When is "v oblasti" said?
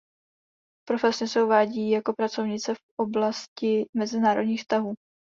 2.75-3.85